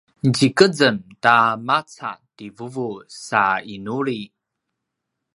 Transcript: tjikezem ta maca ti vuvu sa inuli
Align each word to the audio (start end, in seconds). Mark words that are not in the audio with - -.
tjikezem 0.35 0.97
ta 1.23 1.35
maca 1.67 2.11
ti 2.35 2.45
vuvu 2.57 2.87
sa 3.25 3.43
inuli 3.73 4.21